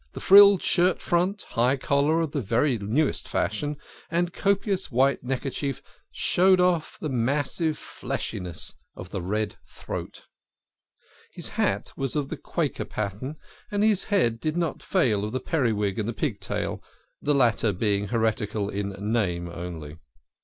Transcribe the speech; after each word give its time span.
The 0.13 0.19
frilled 0.19 0.63
shirt 0.63 0.99
front, 0.99 1.43
high 1.43 1.77
collar 1.77 2.21
of 2.21 2.31
the 2.31 2.41
very 2.41 2.75
newest 2.79 3.27
fashion, 3.27 3.77
and 4.09 4.33
copious 4.33 4.89
white 4.91 5.23
necker 5.23 5.51
chief 5.51 5.79
showed 6.11 6.59
off 6.59 6.97
the 6.99 7.07
massive 7.07 7.77
fleshiness 7.77 8.73
of 8.95 9.11
the 9.11 9.21
red 9.21 9.57
throat. 9.67 10.23
His 11.33 11.49
hat 11.49 11.91
was 11.95 12.15
of 12.15 12.29
the 12.29 12.37
Quaker 12.37 12.85
pattern, 12.85 13.35
and 13.69 13.83
his 13.83 14.05
head 14.05 14.39
did 14.39 14.57
not 14.57 14.81
fail 14.81 15.23
of 15.23 15.33
the 15.33 15.39
periwig 15.39 15.99
and 15.99 16.07
the 16.09 16.13
pigtail, 16.13 16.81
the 17.21 17.35
latter 17.35 17.71
being 17.71 18.07
heretical 18.07 18.69
in 18.71 18.95
name 19.13 19.49
only. 19.53 19.99